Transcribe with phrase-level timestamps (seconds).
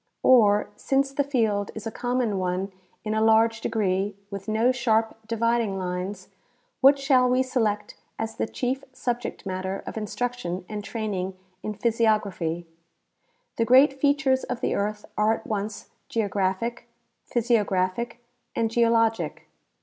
[0.23, 2.71] Or, since the field is a common one
[3.03, 6.29] in a large degree, with no sharp dividing lines,
[6.79, 12.65] what shall we select as the chief subject matter of instruction and training in physiography?
[13.55, 16.89] ■ The great features of the earth are at once geographic,
[17.27, 18.21] physiographic,
[18.55, 19.49] and geo logic.